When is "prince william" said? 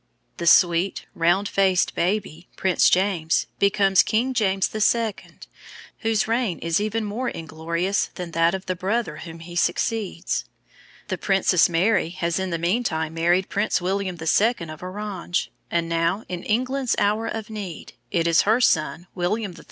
13.47-14.17